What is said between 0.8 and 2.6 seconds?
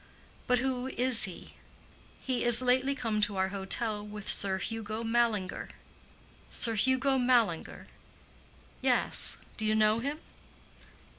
is he?" "He